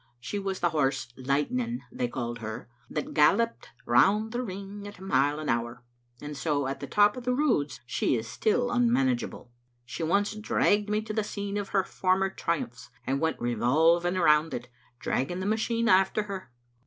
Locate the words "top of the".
6.87-7.35